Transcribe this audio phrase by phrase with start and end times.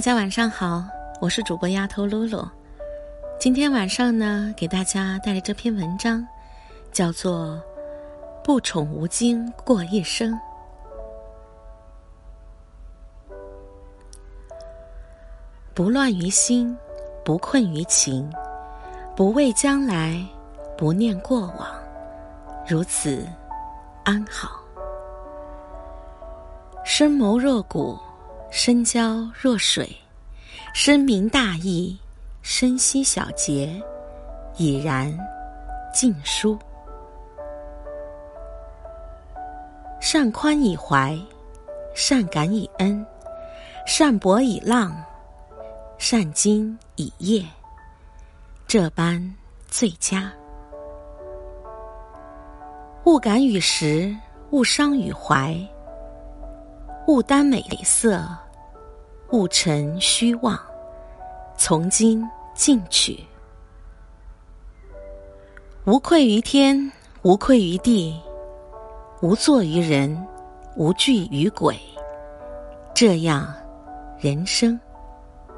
[0.00, 0.82] 大家晚上好，
[1.20, 2.42] 我是主播丫头露露。
[3.38, 6.26] 今天晚上呢，给大家带来这篇文章，
[6.90, 7.48] 叫做
[8.42, 10.32] 《不宠无惊过一生》。
[15.74, 16.74] 不乱于心，
[17.22, 18.26] 不困于情，
[19.14, 20.26] 不畏将来，
[20.78, 21.68] 不念过往，
[22.66, 23.28] 如此
[24.02, 24.62] 安好。
[26.86, 27.98] 深谋若谷。
[28.50, 29.88] 深交若水，
[30.74, 31.96] 深明大义，
[32.42, 33.80] 深悉小节，
[34.56, 35.16] 已然
[35.94, 36.58] 尽书。
[40.00, 41.16] 善宽以怀，
[41.94, 43.06] 善感以恩，
[43.86, 45.00] 善博以浪，
[45.96, 47.44] 善精以业，
[48.66, 49.32] 这般
[49.68, 50.30] 最佳。
[53.04, 54.14] 勿感与时，
[54.50, 55.56] 勿伤与怀。
[57.10, 58.24] 勿耽美色，
[59.32, 60.56] 勿沉虚妄，
[61.56, 63.18] 从今进取。
[65.86, 68.16] 无愧于天，无愧于地，
[69.22, 70.24] 无作于人，
[70.76, 71.76] 无惧于鬼。
[72.94, 73.52] 这样，
[74.20, 74.78] 人生。